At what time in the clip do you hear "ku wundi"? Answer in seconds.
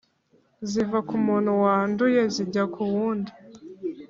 2.73-3.31